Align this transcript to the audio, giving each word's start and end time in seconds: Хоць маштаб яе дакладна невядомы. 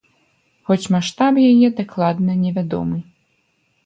Хоць 0.69 0.89
маштаб 0.95 1.37
яе 1.49 1.67
дакладна 1.79 2.37
невядомы. 2.45 2.97